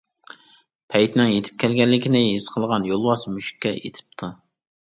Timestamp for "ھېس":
2.29-2.47